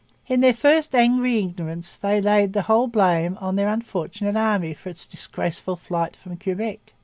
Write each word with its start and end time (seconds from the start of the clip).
In 0.25 0.39
their 0.39 0.55
first 0.55 0.95
angry 0.95 1.37
ignorance 1.37 1.95
they 1.95 2.19
laid 2.19 2.53
the 2.53 2.63
whole 2.63 2.87
blame 2.87 3.37
on 3.39 3.55
their 3.55 3.69
unfortunate 3.69 4.35
army 4.35 4.73
for 4.73 4.89
its 4.89 5.05
'disgraceful 5.05 5.75
flight' 5.75 6.15
from 6.15 6.37
Quebec. 6.37 6.93